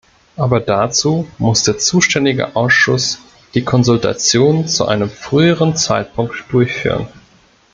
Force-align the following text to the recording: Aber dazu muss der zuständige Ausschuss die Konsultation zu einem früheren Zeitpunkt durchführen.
Aber 0.35 0.59
dazu 0.61 1.27
muss 1.37 1.61
der 1.61 1.77
zuständige 1.77 2.55
Ausschuss 2.55 3.19
die 3.53 3.63
Konsultation 3.63 4.67
zu 4.67 4.87
einem 4.87 5.11
früheren 5.11 5.75
Zeitpunkt 5.75 6.45
durchführen. 6.49 7.07